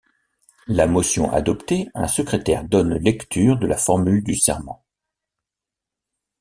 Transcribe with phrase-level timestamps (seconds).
[0.65, 4.83] La motion adoptée, un secrétaire donne lecture de la formule du serment.